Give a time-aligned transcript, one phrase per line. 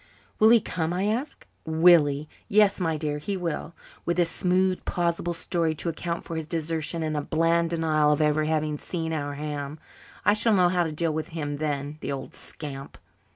[0.39, 1.45] "Will he come?" I asked.
[1.63, 2.27] "Will he?
[2.47, 7.03] Yes, my dear, he will with a smooth, plausible story to account for his desertion
[7.03, 9.77] and a bland denial of ever having seen our ham.
[10.25, 12.97] I shall know how to deal with him then, the old scamp."